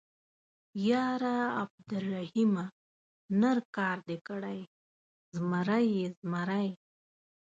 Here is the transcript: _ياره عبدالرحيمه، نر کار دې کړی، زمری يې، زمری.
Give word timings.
_ياره 0.87 1.35
عبدالرحيمه، 1.61 2.65
نر 3.39 3.57
کار 3.75 3.97
دې 4.09 4.17
کړی، 4.27 4.59
زمری 5.35 5.85
يې، 5.97 6.05
زمری. 6.19 6.67